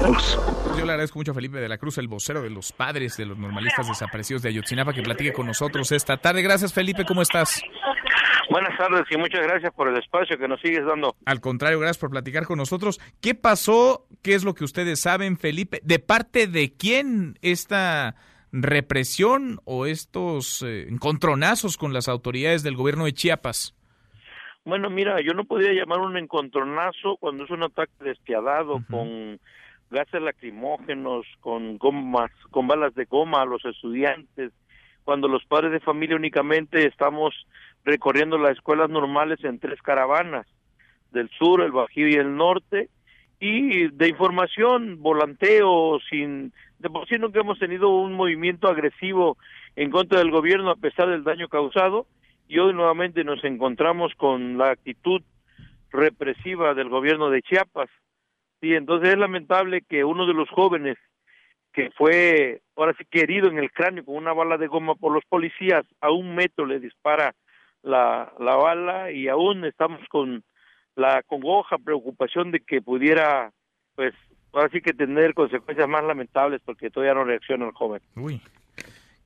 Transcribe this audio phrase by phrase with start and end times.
[0.00, 3.26] Yo le agradezco mucho a Felipe de la Cruz, el vocero de los padres de
[3.26, 6.42] los normalistas desaparecidos de Ayotzinapa, que platique con nosotros esta tarde.
[6.42, 7.62] Gracias, Felipe, ¿cómo estás?
[8.48, 11.16] Buenas tardes y muchas gracias por el espacio que nos sigues dando.
[11.26, 13.00] Al contrario, gracias por platicar con nosotros.
[13.20, 14.06] ¿Qué pasó?
[14.22, 15.80] ¿Qué es lo que ustedes saben, Felipe?
[15.82, 18.14] ¿De parte de quién esta
[18.52, 23.74] represión o estos eh, encontronazos con las autoridades del gobierno de Chiapas?
[24.64, 29.40] Bueno, mira, yo no podría llamar un encontronazo cuando es un ataque despiadado con
[29.90, 34.52] gases lacrimógenos, con gomas, con balas de goma a los estudiantes,
[35.04, 37.34] cuando los padres de familia únicamente estamos
[37.84, 40.46] recorriendo las escuelas normales en tres caravanas,
[41.10, 42.90] del sur, el bajío y el norte,
[43.40, 49.38] y de información, volanteo, sin, de por sí nunca hemos tenido un movimiento agresivo
[49.76, 52.06] en contra del gobierno a pesar del daño causado,
[52.48, 55.22] y hoy nuevamente nos encontramos con la actitud
[55.90, 57.88] represiva del gobierno de Chiapas.
[58.60, 60.96] Y entonces es lamentable que uno de los jóvenes
[61.72, 65.12] que fue ahora sí que herido en el cráneo con una bala de goma por
[65.12, 67.34] los policías, a un metro le dispara
[67.82, 70.42] la, la bala y aún estamos con
[70.96, 73.52] la congoja, preocupación de que pudiera,
[73.94, 74.14] pues,
[74.52, 78.00] ahora sí que tener consecuencias más lamentables porque todavía no reacciona el joven.
[78.16, 78.40] Uy,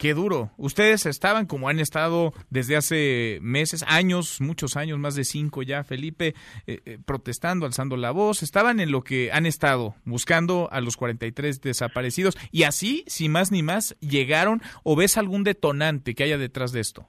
[0.00, 0.50] qué duro.
[0.56, 5.84] Ustedes estaban como han estado desde hace meses, años, muchos años, más de cinco ya,
[5.84, 6.34] Felipe,
[6.66, 8.42] eh, eh, protestando, alzando la voz.
[8.42, 12.36] Estaban en lo que han estado, buscando a los 43 desaparecidos.
[12.50, 16.80] Y así, sin más ni más, llegaron o ves algún detonante que haya detrás de
[16.80, 17.06] esto.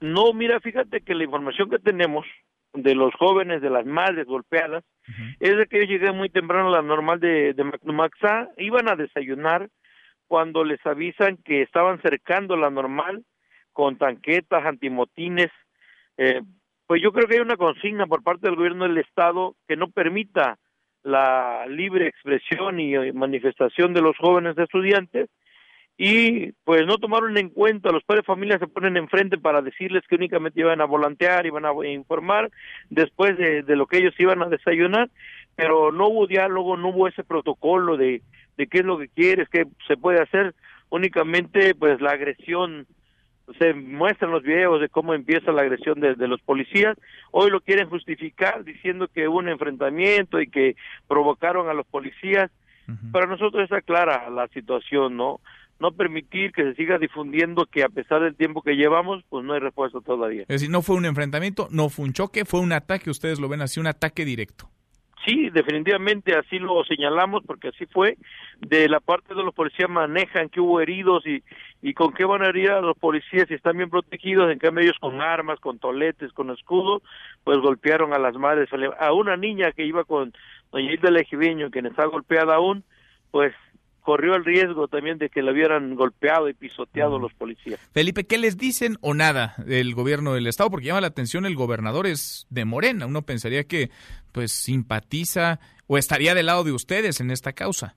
[0.00, 2.26] No, mira, fíjate que la información que tenemos
[2.74, 4.84] de los jóvenes, de las madres golpeadas,
[5.40, 8.96] es de que yo llegué muy temprano a la normal de, de Macnumaxá, iban a
[8.96, 9.70] desayunar
[10.26, 13.24] cuando les avisan que estaban cercando la normal
[13.72, 15.50] con tanquetas, antimotines.
[16.16, 16.40] Eh,
[16.86, 19.90] pues yo creo que hay una consigna por parte del gobierno del Estado que no
[19.90, 20.58] permita
[21.02, 25.28] la libre expresión y manifestación de los jóvenes estudiantes
[25.98, 30.02] y pues no tomaron en cuenta, los padres de familia se ponen enfrente para decirles
[30.08, 32.50] que únicamente iban a volantear, iban a informar
[32.90, 35.08] después de, de lo que ellos iban a desayunar,
[35.56, 38.22] pero no hubo diálogo, no hubo ese protocolo de,
[38.56, 40.54] de qué es lo que quieres, qué se puede hacer,
[40.90, 42.86] únicamente pues la agresión,
[43.58, 46.96] se muestran los videos de cómo empieza la agresión de, de los policías,
[47.30, 50.76] hoy lo quieren justificar diciendo que hubo un enfrentamiento y que
[51.08, 52.50] provocaron a los policías,
[53.10, 55.40] para nosotros está clara la situación, ¿no?
[55.80, 59.54] no permitir que se siga difundiendo que a pesar del tiempo que llevamos, pues no
[59.54, 60.42] hay respuesta todavía.
[60.42, 63.48] Es decir, no fue un enfrentamiento, no fue un choque, fue un ataque, ustedes lo
[63.48, 64.70] ven así, un ataque directo.
[65.24, 68.16] Sí, definitivamente así lo señalamos porque así fue.
[68.60, 71.42] De la parte de los policías manejan que hubo heridos y,
[71.82, 74.84] y con qué van a herir a los policías si están bien protegidos, en cambio
[74.84, 77.02] ellos con armas, con toletes, con escudos,
[77.44, 78.68] pues golpearon a las madres.
[79.00, 80.32] A una niña que iba con
[80.70, 82.84] doña Hilda Lejiveño, quien está golpeada aún,
[83.30, 83.52] pues
[84.06, 87.80] corrió el riesgo también de que la hubieran golpeado y pisoteado los policías.
[87.92, 90.70] Felipe, ¿qué les dicen o nada del gobierno del estado?
[90.70, 93.06] Porque llama la atención el gobernador es de Morena.
[93.06, 93.90] Uno pensaría que
[94.30, 95.58] pues simpatiza
[95.88, 97.96] o estaría del lado de ustedes en esta causa.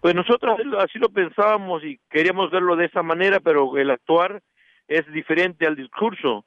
[0.00, 4.42] Pues nosotros así lo pensábamos y queríamos verlo de esa manera, pero el actuar
[4.88, 6.44] es diferente al discurso.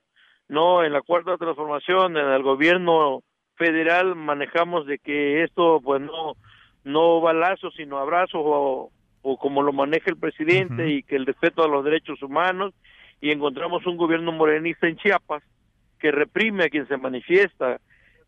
[0.50, 3.22] No, en la cuarta transformación, en el gobierno
[3.56, 6.36] federal manejamos de que esto pues no
[6.84, 11.64] no balazos sino abrazos o, o como lo maneja el presidente y que el respeto
[11.64, 12.74] a los derechos humanos
[13.22, 15.44] y encontramos un gobierno morenista en Chiapas
[16.00, 17.80] que reprime a quien se manifiesta.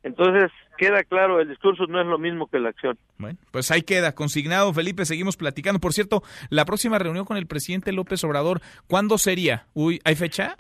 [0.04, 2.98] Entonces, queda claro, el discurso no es lo mismo que la acción.
[3.18, 5.82] Bueno, pues ahí queda, consignado, Felipe, seguimos platicando.
[5.82, 9.66] Por cierto, la próxima reunión con el presidente López Obrador, ¿cuándo sería?
[9.74, 10.56] Uy, ¿hay fecha?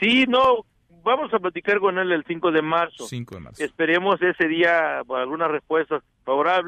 [0.00, 0.64] Sí, no,
[1.04, 3.06] vamos a platicar con él el 5 de marzo.
[3.06, 3.62] 5 de marzo.
[3.62, 6.65] Esperemos ese día algunas respuestas favorables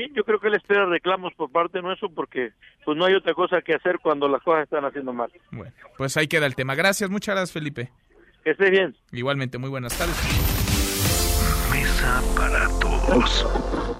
[0.00, 2.52] también yo creo que él espera reclamos por parte nuestro porque
[2.84, 5.30] pues no hay otra cosa que hacer cuando las cosas están haciendo mal.
[5.50, 6.74] Bueno, pues ahí queda el tema.
[6.74, 7.90] Gracias, muchas gracias, Felipe.
[8.42, 8.96] Que esté bien.
[9.12, 10.16] Igualmente, muy buenas tardes.
[11.70, 13.98] Mesa para todos.